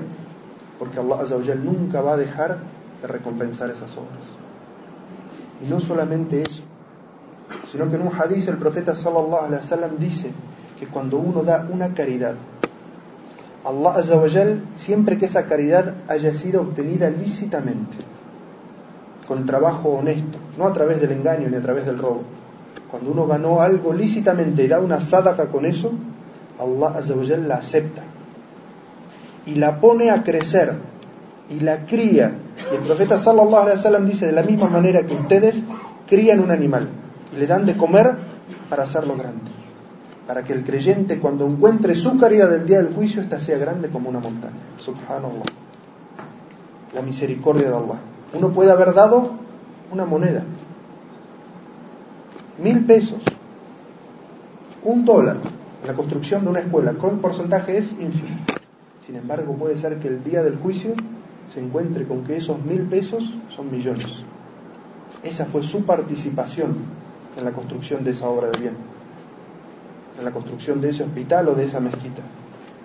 porque 0.79 0.97
Allah 0.97 1.25
nunca 1.61 2.01
va 2.01 2.13
a 2.13 2.17
dejar 2.17 2.57
de 3.01 3.07
recompensar 3.07 3.69
esas 3.69 3.91
obras. 3.97 4.23
Y 5.61 5.69
no 5.69 5.81
solamente 5.81 6.41
eso, 6.41 6.63
sino 7.67 7.89
que 7.89 7.97
en 7.97 8.03
un 8.03 8.13
hadith 8.13 8.47
el 8.47 8.57
profeta 8.57 8.95
sallallahu 8.95 9.45
alaihi 9.45 9.61
wasallam 9.61 9.97
dice 9.99 10.31
que 10.79 10.87
cuando 10.87 11.17
uno 11.17 11.43
da 11.43 11.67
una 11.69 11.93
caridad, 11.93 12.35
Allah 13.65 13.95
Azawajal, 13.95 14.61
siempre 14.77 15.17
que 15.17 15.25
esa 15.25 15.45
caridad 15.45 15.95
haya 16.07 16.33
sido 16.33 16.61
obtenida 16.61 17.09
lícitamente, 17.09 17.97
con 19.27 19.45
trabajo 19.45 19.89
honesto, 19.89 20.37
no 20.57 20.65
a 20.65 20.73
través 20.73 21.01
del 21.01 21.11
engaño 21.11 21.49
ni 21.49 21.57
a 21.57 21.61
través 21.61 21.85
del 21.85 21.99
robo. 21.99 22.21
Cuando 22.89 23.11
uno 23.11 23.27
ganó 23.27 23.61
algo 23.61 23.93
lícitamente 23.93 24.63
y 24.63 24.67
da 24.67 24.79
una 24.79 25.01
sadaqa 25.01 25.47
con 25.47 25.65
eso, 25.65 25.91
Allah 26.57 26.97
Azawajal 26.97 27.47
la 27.47 27.55
acepta 27.55 28.08
y 29.45 29.55
la 29.55 29.79
pone 29.79 30.11
a 30.11 30.23
crecer 30.23 30.73
y 31.49 31.59
la 31.59 31.85
cría. 31.85 32.33
Y 32.71 32.75
el 32.75 32.81
profeta 32.81 33.17
sallallahu 33.17 33.55
alaihi 33.55 33.77
wasallam 33.77 34.05
dice 34.05 34.27
de 34.27 34.31
la 34.31 34.43
misma 34.43 34.69
manera 34.69 35.05
que 35.05 35.13
ustedes 35.13 35.55
crían 36.07 36.39
un 36.39 36.51
animal 36.51 36.87
y 37.33 37.39
le 37.39 37.47
dan 37.47 37.65
de 37.65 37.75
comer 37.75 38.15
para 38.69 38.83
hacerlo 38.83 39.15
grande. 39.15 39.51
Para 40.27 40.43
que 40.43 40.53
el 40.53 40.63
creyente 40.63 41.19
cuando 41.19 41.47
encuentre 41.47 41.95
su 41.95 42.19
caridad 42.19 42.49
del 42.49 42.65
día 42.65 42.83
del 42.83 42.93
juicio, 42.93 43.21
esta 43.21 43.39
sea 43.39 43.57
grande 43.57 43.89
como 43.89 44.09
una 44.09 44.19
montaña. 44.19 44.53
Subhanallah. 44.77 45.43
La 46.93 47.01
misericordia 47.01 47.69
de 47.69 47.75
Allah. 47.75 47.99
Uno 48.33 48.49
puede 48.49 48.71
haber 48.71 48.93
dado 48.93 49.31
una 49.91 50.05
moneda. 50.05 50.43
Mil 52.59 52.85
pesos. 52.85 53.19
Un 54.83 55.03
dólar. 55.03 55.37
En 55.81 55.87
la 55.87 55.93
construcción 55.95 56.43
de 56.43 56.51
una 56.51 56.59
escuela. 56.59 56.93
Con 56.93 57.19
porcentaje 57.19 57.77
es 57.77 57.91
ínfimo. 57.93 58.37
Sin 59.09 59.17
embargo, 59.17 59.55
puede 59.55 59.75
ser 59.75 59.97
que 59.97 60.07
el 60.07 60.23
día 60.23 60.43
del 60.43 60.57
juicio 60.57 60.93
se 61.51 61.59
encuentre 61.59 62.05
con 62.05 62.23
que 62.25 62.37
esos 62.37 62.63
mil 62.63 62.81
pesos 62.81 63.33
son 63.49 63.71
millones. 63.71 64.05
Esa 65.23 65.45
fue 65.45 65.63
su 65.63 65.83
participación 65.83 66.75
en 67.35 67.43
la 67.43 67.51
construcción 67.51 68.03
de 68.03 68.11
esa 68.11 68.29
obra 68.29 68.49
de 68.49 68.59
bien, 68.59 68.73
en 70.19 70.23
la 70.23 70.29
construcción 70.29 70.79
de 70.79 70.91
ese 70.91 71.01
hospital 71.01 71.47
o 71.47 71.55
de 71.55 71.65
esa 71.65 71.79
mezquita. 71.79 72.21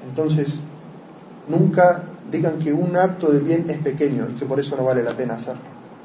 Entonces, 0.09 0.55
nunca 1.47 2.05
digan 2.33 2.59
que 2.59 2.73
un 2.73 2.97
acto 2.97 3.31
de 3.31 3.41
bien 3.41 3.69
es 3.69 3.81
pequeño 3.81 4.27
y 4.31 4.33
que 4.33 4.47
por 4.47 4.59
eso 4.59 4.79
no 4.79 4.85
vale 4.85 5.03
la 5.03 5.13
pena 5.13 5.35
hacerlo. 5.35 5.61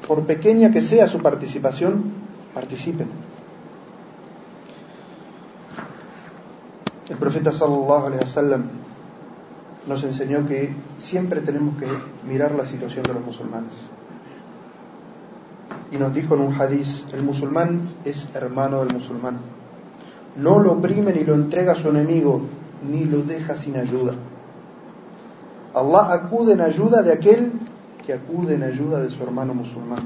Por 0.06 0.24
pequeña 0.24 0.70
que 0.70 0.82
sea 0.82 1.08
su 1.08 1.20
participación, 1.20 2.12
participen. 2.52 3.08
El 7.08 7.16
profeta 7.16 7.52
sallallahu 7.52 8.04
alaihi 8.04 8.20
wasallam 8.20 8.79
nos 9.86 10.04
enseñó 10.04 10.46
que 10.46 10.74
siempre 10.98 11.40
tenemos 11.40 11.76
que 11.78 11.86
mirar 12.28 12.52
la 12.52 12.66
situación 12.66 13.02
de 13.04 13.14
los 13.14 13.24
musulmanes 13.24 13.90
y 15.92 15.96
nos 15.96 16.14
dijo 16.14 16.34
en 16.34 16.42
un 16.42 16.54
hadiz, 16.54 17.06
el 17.12 17.22
musulmán 17.22 17.90
es 18.04 18.28
hermano 18.34 18.84
del 18.84 18.94
musulmán. 18.94 19.38
No 20.36 20.60
lo 20.60 20.72
oprime 20.72 21.12
ni 21.12 21.24
lo 21.24 21.34
entrega 21.34 21.72
a 21.72 21.76
su 21.76 21.88
enemigo, 21.88 22.42
ni 22.88 23.04
lo 23.04 23.22
deja 23.22 23.56
sin 23.56 23.76
ayuda. 23.76 24.12
Allah 25.74 26.12
acude 26.12 26.52
en 26.52 26.60
ayuda 26.60 27.02
de 27.02 27.12
aquel 27.12 27.52
que 28.06 28.12
acude 28.12 28.54
en 28.54 28.62
ayuda 28.62 29.00
de 29.00 29.10
su 29.10 29.22
hermano 29.22 29.54
musulmán. 29.54 30.00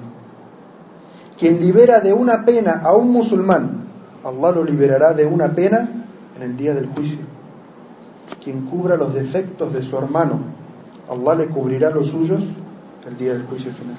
Quien 1.39 1.61
libera 1.61 2.01
de 2.01 2.13
una 2.13 2.45
pena 2.45 2.81
a 2.83 2.97
un 2.97 3.11
musulmán, 3.11 3.85
Allah 4.25 4.53
lo 4.53 4.65
liberará 4.65 5.13
de 5.13 5.27
una 5.27 5.53
pena 5.53 5.89
en 6.37 6.43
el 6.43 6.57
día 6.57 6.75
del 6.75 6.87
juicio. 6.87 7.34
Quien 8.45 8.67
cubra 8.67 8.97
los 8.97 9.15
defectos 9.15 9.73
de 9.73 9.83
su 9.83 9.97
hermano, 9.97 10.41
Allah 11.09 11.35
le 11.35 11.47
cubrirá 11.47 11.91
los 11.91 12.09
suyos 12.09 12.41
el 13.09 13.17
día 13.17 13.33
del 13.33 13.47
juicio 13.47 13.73
final. 13.73 13.97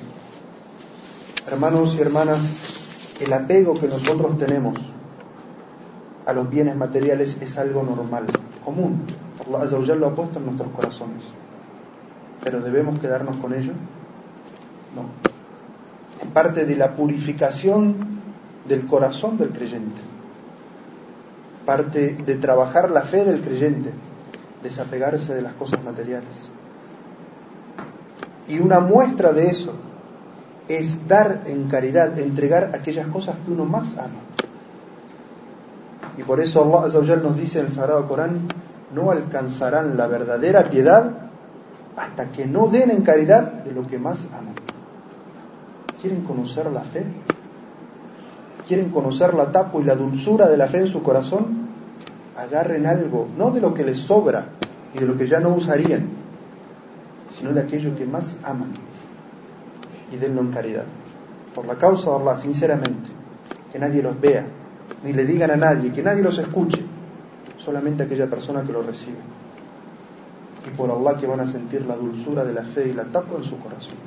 Hermanos 1.47 1.95
y 1.97 2.01
hermanas, 2.01 3.15
el 3.19 3.33
apego 3.33 3.73
que 3.73 3.87
nosotros 3.87 4.37
tenemos 4.37 4.77
a 6.25 6.33
los 6.33 6.49
bienes 6.49 6.75
materiales 6.75 7.37
es 7.41 7.57
algo 7.57 7.83
normal, 7.83 8.25
común. 8.63 9.01
Allah 9.47 9.95
lo 9.95 10.07
ha 10.07 10.15
puesto 10.15 10.39
en 10.39 10.45
nuestros 10.45 10.71
corazones. 10.71 11.23
Pero 12.43 12.61
debemos 12.61 12.99
quedarnos 12.99 13.37
con 13.37 13.53
ello? 13.53 13.73
No. 14.95 15.03
Es 16.23 16.31
parte 16.31 16.65
de 16.65 16.75
la 16.75 16.95
purificación 16.95 17.95
del 18.67 18.85
corazón 18.87 19.37
del 19.37 19.49
creyente. 19.49 20.01
Parte 21.65 22.15
de 22.25 22.35
trabajar 22.35 22.91
la 22.91 23.01
fe 23.01 23.23
del 23.23 23.41
creyente, 23.41 23.91
desapegarse 24.65 25.35
de 25.35 25.43
las 25.43 25.53
cosas 25.53 25.83
materiales. 25.83 26.49
Y 28.47 28.59
una 28.59 28.79
muestra 28.79 29.31
de 29.31 29.47
eso 29.47 29.73
es 30.67 31.07
dar 31.07 31.43
en 31.45 31.67
caridad, 31.67 32.17
entregar 32.17 32.71
aquellas 32.73 33.07
cosas 33.07 33.35
que 33.45 33.51
uno 33.51 33.65
más 33.65 33.97
ama. 33.97 34.21
Y 36.17 36.23
por 36.23 36.39
eso 36.39 36.83
Allah 36.83 37.15
nos 37.17 37.37
dice 37.37 37.59
en 37.59 37.67
el 37.67 37.71
Sagrado 37.71 38.07
Corán, 38.07 38.47
no 38.93 39.11
alcanzarán 39.11 39.97
la 39.97 40.07
verdadera 40.07 40.63
piedad 40.63 41.11
hasta 41.95 42.31
que 42.31 42.45
no 42.45 42.67
den 42.67 42.89
en 42.89 43.03
caridad 43.03 43.63
de 43.63 43.71
lo 43.71 43.85
que 43.87 43.99
más 43.99 44.25
aman. 44.31 44.55
¿Quieren 46.01 46.23
conocer 46.23 46.71
la 46.71 46.81
fe? 46.81 47.05
¿Quieren 48.67 48.89
conocer 48.89 49.33
la 49.35 49.51
tapo 49.51 49.79
y 49.79 49.83
la 49.83 49.95
dulzura 49.95 50.47
de 50.47 50.57
la 50.57 50.67
fe 50.67 50.79
en 50.79 50.87
su 50.87 51.03
corazón? 51.03 51.64
Agarren 52.37 52.85
algo, 52.85 53.27
no 53.37 53.51
de 53.51 53.61
lo 53.61 53.73
que 53.73 53.83
les 53.83 53.99
sobra 53.99 54.45
y 54.93 54.99
de 54.99 55.05
lo 55.05 55.17
que 55.17 55.27
ya 55.27 55.39
no 55.39 55.49
usarían, 55.55 56.07
sino 57.29 57.53
de 57.53 57.61
aquello 57.61 57.95
que 57.95 58.05
más 58.05 58.37
aman 58.43 58.71
y 60.11 60.17
denlo 60.17 60.41
en 60.41 60.51
caridad. 60.51 60.85
Por 61.53 61.65
la 61.65 61.75
causa 61.75 62.09
de 62.11 62.15
Allah, 62.17 62.37
sinceramente, 62.37 63.09
que 63.71 63.79
nadie 63.79 64.01
los 64.01 64.19
vea, 64.19 64.45
ni 65.03 65.13
le 65.13 65.25
digan 65.25 65.51
a 65.51 65.55
nadie, 65.55 65.91
que 65.93 66.03
nadie 66.03 66.21
los 66.21 66.37
escuche, 66.37 66.81
solamente 67.57 68.03
aquella 68.03 68.27
persona 68.27 68.63
que 68.63 68.73
lo 68.73 68.83
recibe. 68.83 69.17
Y 70.67 70.75
por 70.75 70.91
Allah 70.91 71.17
que 71.17 71.27
van 71.27 71.39
a 71.39 71.47
sentir 71.47 71.85
la 71.85 71.95
dulzura 71.95 72.43
de 72.43 72.53
la 72.53 72.63
fe 72.63 72.89
y 72.89 72.93
la 72.93 73.05
tapa 73.05 73.37
en 73.37 73.43
su 73.43 73.57
corazón. 73.59 73.97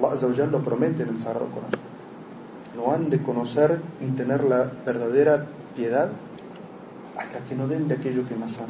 Allah 0.00 0.46
lo 0.46 0.60
promete 0.60 1.02
en 1.02 1.10
el 1.10 1.20
Sagrado 1.20 1.46
Corán. 1.46 1.70
No 2.76 2.92
han 2.92 3.08
de 3.08 3.22
conocer 3.22 3.80
ni 4.00 4.10
tener 4.10 4.44
la 4.44 4.70
verdadera 4.84 5.46
piedad 5.74 6.10
hasta 7.16 7.38
que 7.40 7.54
no 7.54 7.66
den 7.66 7.88
de 7.88 7.94
aquello 7.94 8.26
que 8.28 8.36
más 8.36 8.56
aman. 8.56 8.68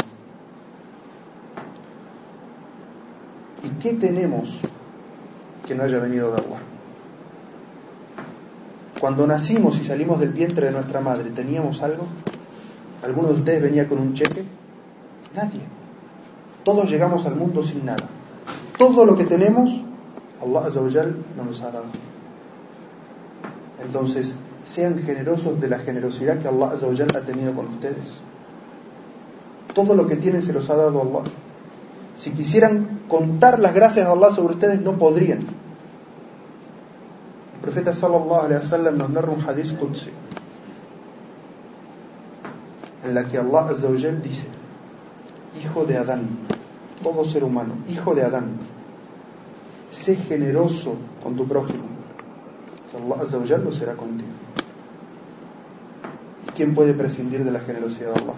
¿Y 3.65 3.69
qué 3.81 3.95
tenemos 3.95 4.61
que 5.67 5.75
no 5.75 5.83
haya 5.83 5.99
venido 5.99 6.33
de 6.33 6.39
agua. 6.41 6.59
Cuando 9.01 9.27
nacimos 9.27 9.79
y 9.79 9.85
salimos 9.85 10.21
del 10.21 10.31
vientre 10.31 10.67
de 10.67 10.73
nuestra 10.73 11.01
madre, 11.01 11.31
¿teníamos 11.31 11.83
algo? 11.83 12.07
¿Alguno 13.05 13.29
de 13.29 13.35
ustedes 13.35 13.63
venía 13.63 13.89
con 13.89 13.99
un 13.99 14.15
cheque? 14.15 14.45
Nadie. 15.35 15.61
Todos 16.65 16.89
llegamos 16.89 17.27
al 17.27 17.37
mundo 17.37 17.63
sin 17.63 17.85
nada. 17.85 18.07
Todo 18.79 19.05
lo 19.05 19.17
que 19.17 19.25
tenemos, 19.25 19.71
Allah 20.43 20.67
Azawajal 20.67 21.17
nos 21.37 21.63
ha 21.63 21.71
dado. 21.71 21.87
Entonces, 23.85 24.35
sean 24.67 25.03
generosos 25.03 25.61
de 25.61 25.69
la 25.69 25.79
generosidad 25.81 26.39
que 26.39 26.49
Allah 26.49 26.69
Azawajal 26.69 27.15
ha 27.17 27.21
tenido 27.21 27.53
con 27.53 27.67
ustedes. 27.67 28.21
Todo 29.77 29.95
lo 29.95 30.07
que 30.07 30.17
tienen 30.17 30.43
se 30.43 30.55
los 30.55 30.71
ha 30.71 30.77
dado 30.77 31.03
Allah. 31.03 31.25
Si 32.17 32.31
quisieran 32.31 33.01
contar 33.09 33.59
las 33.59 33.75
gracias 33.75 34.07
de 34.07 34.13
Allah 34.13 34.31
sobre 34.31 34.55
ustedes, 34.55 34.81
no 34.81 34.95
podrían. 34.95 35.41
El 35.41 35.47
profeta 37.61 37.93
sallallahu 37.93 38.41
alaihi 38.41 38.63
wasallam 38.63 38.97
nos 38.97 39.11
narra 39.11 39.33
un 39.33 39.47
hadith 39.47 39.79
qudsi 39.79 40.09
en 43.05 43.15
la 43.15 43.25
que 43.25 43.37
Allah 43.37 43.67
azza 43.69 43.89
dice: 43.89 44.47
Hijo 45.63 45.85
de 45.85 45.99
Adán, 45.99 46.23
todo 47.03 47.27
ser 47.27 47.45
humano, 47.45 47.75
hijo 47.87 48.15
de 48.15 48.23
Adán, 48.23 48.53
sé 49.91 50.17
generoso 50.17 50.97
con 51.23 51.37
tu 51.37 51.47
prójimo, 51.47 51.85
que 52.91 52.97
Allah 52.97 53.23
azza 53.23 53.59
lo 53.59 53.73
será 53.73 53.93
contigo. 53.93 54.31
¿Quién 56.55 56.75
puede 56.75 56.95
prescindir 56.95 57.45
de 57.45 57.51
la 57.51 57.61
generosidad 57.61 58.15
de 58.15 58.23
Allah? 58.23 58.33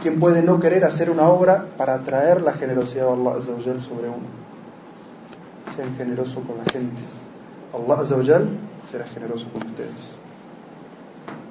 ¿Quién 0.00 0.20
puede 0.20 0.42
no 0.42 0.60
querer 0.60 0.84
hacer 0.84 1.10
una 1.10 1.28
obra 1.28 1.66
para 1.76 1.94
atraer 1.94 2.40
la 2.40 2.52
generosidad 2.52 3.06
de 3.06 3.12
Allah 3.12 3.40
sobre 3.42 4.08
uno? 4.08 4.28
Sean 5.74 5.96
generosos 5.96 6.44
con 6.46 6.56
la 6.56 6.64
gente. 6.70 7.02
Allah 7.74 8.04
será 8.88 9.04
generoso 9.06 9.48
con 9.52 9.66
ustedes. 9.66 10.16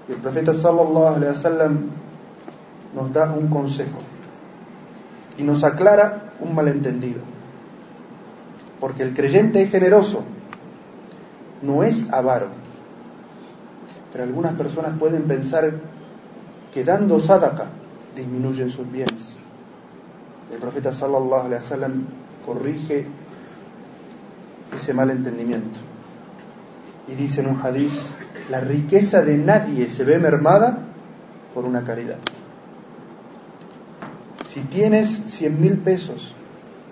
Y 0.07 0.13
el 0.13 0.19
profeta 0.19 0.53
sallallahu 0.53 1.15
alaihi 1.15 1.31
wasallam 1.31 1.89
nos 2.95 3.11
da 3.11 3.33
un 3.33 3.49
consejo 3.49 3.99
y 5.37 5.43
nos 5.43 5.65
aclara 5.65 6.31
un 6.39 6.55
malentendido. 6.55 7.19
Porque 8.79 9.03
el 9.03 9.13
creyente 9.13 9.61
es 9.61 9.71
generoso, 9.71 10.23
no 11.61 11.83
es 11.83 12.11
avaro. 12.13 12.47
Pero 14.13 14.23
algunas 14.23 14.53
personas 14.55 14.97
pueden 14.97 15.23
pensar 15.23 15.73
que 16.73 16.85
dando 16.85 17.19
sadaqa 17.19 17.67
disminuyen 18.17 18.69
sus 18.69 18.91
bienes. 18.91 19.35
El 20.51 20.59
profeta 20.59 20.91
sallallahu 20.91 21.45
alaihi 21.45 21.63
wasallam 21.63 22.03
corrige 22.45 23.05
ese 24.75 24.93
mal 24.93 25.09
entendimiento. 25.09 25.79
Y 27.07 27.15
dice 27.15 27.41
en 27.41 27.47
un 27.47 27.61
hadiz, 27.61 28.09
la 28.49 28.59
riqueza 28.59 29.21
de 29.21 29.37
nadie 29.37 29.87
se 29.87 30.03
ve 30.03 30.17
mermada 30.19 30.79
por 31.53 31.65
una 31.65 31.83
caridad. 31.83 32.17
Si 34.49 34.61
tienes 34.61 35.21
100 35.27 35.61
mil 35.61 35.77
pesos 35.77 36.33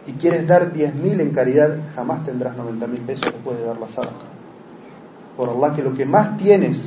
y 0.06 0.14
quieres 0.14 0.48
dar 0.48 0.72
10 0.72 0.96
mil 0.96 1.20
en 1.20 1.32
caridad, 1.32 1.78
jamás 1.96 2.26
tendrás 2.26 2.56
90 2.56 2.88
mil 2.88 3.02
pesos 3.02 3.26
después 3.32 3.58
de 3.58 3.66
dar 3.66 3.78
la 3.78 3.88
sadaqa. 3.88 4.26
Por 5.36 5.50
Allah 5.50 5.76
que 5.76 5.82
lo 5.82 5.94
que 5.94 6.06
más 6.06 6.38
tienes 6.38 6.78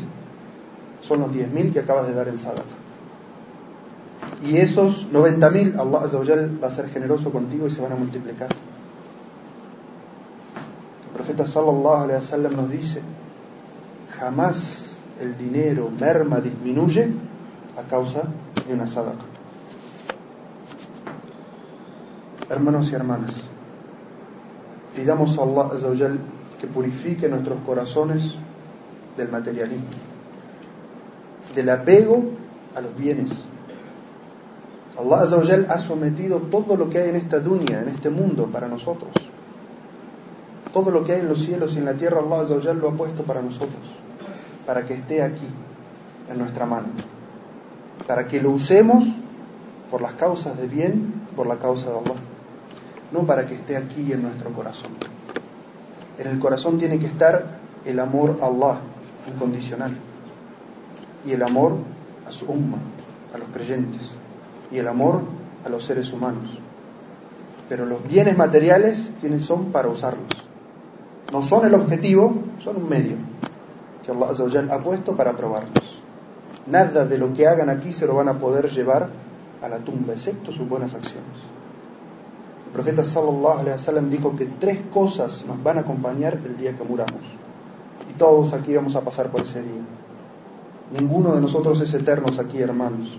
son 1.02 1.20
los 1.20 1.32
10 1.32 1.50
mil 1.50 1.72
que 1.72 1.80
acabas 1.80 2.06
de 2.06 2.14
dar 2.14 2.28
en 2.28 2.38
sadaqa. 2.38 2.87
Y 4.44 4.56
esos 4.58 5.08
90 5.12 5.50
mil, 5.50 5.74
Allah 5.78 6.06
va 6.62 6.68
a 6.68 6.70
ser 6.70 6.88
generoso 6.90 7.32
contigo 7.32 7.66
y 7.66 7.70
se 7.70 7.80
van 7.82 7.92
a 7.92 7.96
multiplicar. 7.96 8.48
El 11.04 11.14
profeta 11.14 11.46
sallallahu 11.46 12.04
alaihi 12.04 12.20
wasallam 12.20 12.52
nos 12.54 12.70
dice, 12.70 13.02
jamás 14.18 14.98
el 15.20 15.36
dinero 15.36 15.90
merma, 15.98 16.40
disminuye 16.40 17.08
a 17.76 17.82
causa 17.88 18.28
de 18.66 18.74
una 18.74 18.86
sadaqa. 18.86 19.24
Hermanos 22.48 22.92
y 22.92 22.94
hermanas, 22.94 23.32
pidamos 24.94 25.36
a 25.38 25.42
Allah 25.42 26.10
que 26.60 26.66
purifique 26.66 27.28
nuestros 27.28 27.58
corazones 27.66 28.36
del 29.16 29.28
materialismo, 29.28 29.86
del 31.54 31.68
apego 31.70 32.24
a 32.74 32.80
los 32.80 32.96
bienes. 32.96 33.48
Allah 34.98 35.28
ha 35.68 35.78
sometido 35.78 36.38
todo 36.50 36.76
lo 36.76 36.90
que 36.90 36.98
hay 36.98 37.10
en 37.10 37.16
esta 37.16 37.38
dunya, 37.38 37.82
en 37.82 37.88
este 37.88 38.10
mundo, 38.10 38.46
para 38.46 38.66
nosotros. 38.66 39.10
Todo 40.72 40.90
lo 40.90 41.04
que 41.04 41.12
hay 41.12 41.20
en 41.20 41.28
los 41.28 41.44
cielos 41.44 41.74
y 41.74 41.78
en 41.78 41.84
la 41.84 41.94
tierra, 41.94 42.18
Allah 42.20 42.74
lo 42.74 42.88
ha 42.88 42.92
puesto 42.92 43.22
para 43.22 43.40
nosotros, 43.40 43.70
para 44.66 44.84
que 44.84 44.94
esté 44.94 45.22
aquí, 45.22 45.46
en 46.28 46.38
nuestra 46.38 46.66
mano, 46.66 46.88
para 48.08 48.26
que 48.26 48.42
lo 48.42 48.50
usemos 48.50 49.04
por 49.88 50.02
las 50.02 50.14
causas 50.14 50.58
de 50.58 50.66
bien, 50.66 51.14
por 51.36 51.46
la 51.46 51.58
causa 51.58 51.90
de 51.90 51.98
Allah, 51.98 52.20
no 53.12 53.20
para 53.20 53.46
que 53.46 53.54
esté 53.54 53.76
aquí 53.76 54.12
en 54.12 54.22
nuestro 54.22 54.50
corazón. 54.52 54.90
En 56.18 56.26
el 56.26 56.40
corazón 56.40 56.76
tiene 56.76 56.98
que 56.98 57.06
estar 57.06 57.60
el 57.84 58.00
amor 58.00 58.38
a 58.42 58.46
Allah 58.46 58.78
incondicional 59.32 59.96
y 61.24 61.32
el 61.32 61.42
amor 61.44 61.76
a 62.26 62.32
su 62.32 62.46
umma, 62.46 62.78
a 63.32 63.38
los 63.38 63.48
creyentes 63.50 64.18
y 64.70 64.78
el 64.78 64.88
amor 64.88 65.22
a 65.64 65.68
los 65.68 65.84
seres 65.84 66.12
humanos. 66.12 66.58
Pero 67.68 67.86
los 67.86 68.06
bienes 68.06 68.36
materiales 68.36 69.10
tienen, 69.20 69.40
son 69.40 69.66
para 69.66 69.88
usarlos. 69.88 70.28
No 71.32 71.42
son 71.42 71.66
el 71.66 71.74
objetivo, 71.74 72.34
son 72.58 72.76
un 72.76 72.88
medio 72.88 73.16
que 74.08 74.12
Allah 74.12 74.74
ha 74.74 74.78
puesto 74.78 75.14
para 75.14 75.36
probarlos. 75.36 76.00
Nada 76.66 77.04
de 77.04 77.18
lo 77.18 77.32
que 77.34 77.46
hagan 77.46 77.68
aquí 77.68 77.92
se 77.92 78.06
lo 78.06 78.14
van 78.14 78.28
a 78.28 78.38
poder 78.38 78.70
llevar 78.70 79.10
a 79.60 79.68
la 79.68 79.78
tumba, 79.78 80.14
excepto 80.14 80.50
sus 80.50 80.66
buenas 80.66 80.94
acciones. 80.94 81.36
El 82.66 82.72
profeta 82.72 83.04
sallallahu 83.04 83.58
alaihi 83.60 83.72
wasallam 83.72 84.10
dijo 84.10 84.36
que 84.36 84.46
tres 84.58 84.80
cosas 84.92 85.44
nos 85.46 85.62
van 85.62 85.78
a 85.78 85.80
acompañar 85.80 86.38
el 86.44 86.56
día 86.56 86.76
que 86.76 86.84
muramos. 86.84 87.22
Y 88.10 88.14
todos 88.14 88.52
aquí 88.54 88.74
vamos 88.74 88.96
a 88.96 89.02
pasar 89.02 89.30
por 89.30 89.42
ese 89.42 89.62
día. 89.62 89.82
Ninguno 90.98 91.34
de 91.34 91.40
nosotros 91.42 91.80
es 91.80 91.92
eternos 91.92 92.38
aquí, 92.38 92.60
hermanos. 92.60 93.18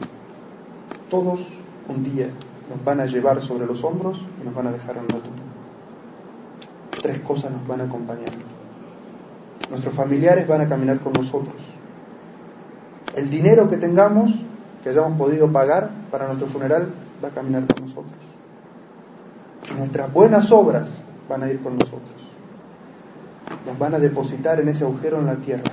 Todos 1.09 1.39
un 1.87 2.03
día 2.03 2.29
nos 2.69 2.83
van 2.83 2.99
a 2.99 3.05
llevar 3.05 3.41
sobre 3.41 3.65
los 3.65 3.83
hombros 3.83 4.19
y 4.41 4.45
nos 4.45 4.53
van 4.53 4.67
a 4.67 4.71
dejar 4.71 4.97
en 4.97 5.03
la 5.03 5.15
tumba. 5.15 5.43
Tres 7.01 7.19
cosas 7.19 7.51
nos 7.51 7.67
van 7.67 7.81
a 7.81 7.83
acompañar. 7.85 8.29
Nuestros 9.69 9.93
familiares 9.93 10.47
van 10.47 10.61
a 10.61 10.67
caminar 10.67 10.99
con 10.99 11.13
nosotros. 11.13 11.55
El 13.15 13.29
dinero 13.29 13.69
que 13.69 13.77
tengamos, 13.77 14.31
que 14.83 14.89
hayamos 14.89 15.17
podido 15.17 15.51
pagar 15.51 15.89
para 16.11 16.27
nuestro 16.27 16.47
funeral, 16.47 16.87
va 17.23 17.29
a 17.29 17.31
caminar 17.31 17.65
con 17.65 17.85
nosotros 17.87 18.29
nuestras 19.77 20.11
buenas 20.11 20.51
obras 20.51 20.89
van 21.27 21.43
a 21.43 21.49
ir 21.49 21.61
con 21.61 21.77
nosotros. 21.77 22.01
Nos 23.65 23.77
van 23.77 23.93
a 23.95 23.99
depositar 23.99 24.59
en 24.59 24.69
ese 24.69 24.83
agujero 24.83 25.19
en 25.19 25.25
la 25.25 25.35
tierra. 25.35 25.71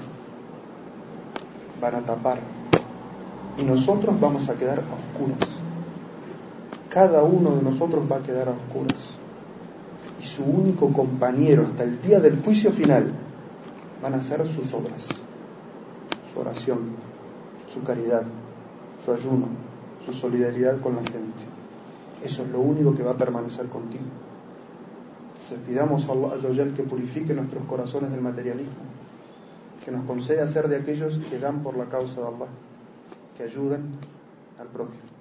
Van 1.81 1.95
a 1.95 2.01
tapar. 2.01 2.39
Y 3.59 3.63
nosotros 3.63 4.19
vamos 4.21 4.49
a 4.49 4.55
quedar 4.55 4.81
a 4.81 4.83
oscuras. 4.83 5.61
Cada 6.91 7.23
uno 7.23 7.57
de 7.57 7.63
nosotros 7.63 8.05
va 8.11 8.17
a 8.17 8.23
quedar 8.23 8.49
a 8.49 8.53
oscuras. 8.53 9.15
Y 10.21 10.23
su 10.23 10.45
único 10.45 10.93
compañero 10.93 11.67
hasta 11.67 11.85
el 11.85 12.01
día 12.03 12.21
del 12.21 12.43
juicio 12.43 12.71
final 12.73 13.13
van 14.03 14.15
a 14.15 14.23
ser 14.23 14.47
sus 14.49 14.73
obras. 14.75 15.09
Su 16.33 16.41
oración, 16.41 16.97
su 17.73 17.83
caridad, 17.83 18.25
su 19.05 19.13
ayuno, 19.13 19.47
su 20.05 20.13
solidaridad 20.13 20.81
con 20.81 20.97
la 20.97 21.03
gente. 21.03 21.45
Eso 22.25 22.43
es 22.43 22.49
lo 22.51 22.61
único 22.61 22.95
que 22.95 23.03
va 23.03 23.13
a 23.13 23.17
permanecer 23.17 23.67
contigo. 23.67 24.05
Entonces 25.33 25.59
pidamos 25.67 26.09
a 26.09 26.13
Allah 26.13 26.75
que 26.75 26.83
purifique 26.83 27.33
nuestros 27.35 27.65
corazones 27.67 28.11
del 28.11 28.21
materialismo, 28.21 28.73
que 29.85 29.91
nos 29.93 30.05
conceda 30.05 30.49
ser 30.49 30.69
de 30.69 30.77
aquellos 30.77 31.19
que 31.19 31.39
dan 31.39 31.63
por 31.63 31.77
la 31.77 31.85
causa 31.85 32.21
de 32.21 32.27
Allah, 32.27 32.49
que 33.37 33.45
ayuden 33.45 33.93
al 34.59 34.69
prójimo. 34.69 35.16